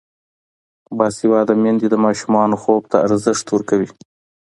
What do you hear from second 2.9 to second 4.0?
ته ارزښت ورکوي.